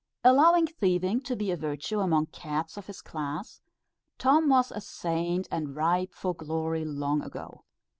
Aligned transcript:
Allowing 0.23 0.65
thieving 0.65 1.21
to 1.21 1.35
be 1.35 1.51
a 1.51 1.55
virtue 1.55 1.99
among 1.99 2.25
cats 2.25 2.75
of 2.75 2.87
his 2.87 3.03
class, 3.03 3.61
Tom 4.17 4.49
was 4.49 4.71
a 4.71 4.81
saint, 4.81 5.47
and 5.51 5.75
ripe 5.75 6.11
for 6.15 6.33
glory 6.33 6.83
long 6.83 7.21
ago. 7.21 7.65